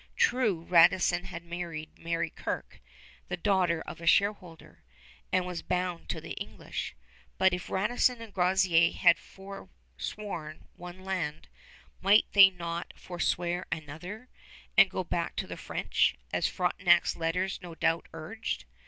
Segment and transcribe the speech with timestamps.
[0.15, 2.79] True, Radisson had married Mary Kirke,
[3.27, 4.81] the daughter of a shareholder,
[5.31, 6.95] and was bound to the English;
[7.37, 11.49] but if Radisson and Groseillers had forsworn one land,
[12.01, 14.27] might they not forswear another,
[14.75, 18.65] and go back to the French, as Frontenac's letters no doubt urged?